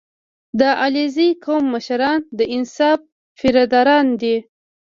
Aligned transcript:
•د 0.59 0.61
علیزي 0.83 1.29
قوم 1.45 1.63
مشران 1.73 2.19
د 2.37 2.39
انصاف 2.55 2.99
طرفداران 3.39 4.07
دي. 4.21 4.35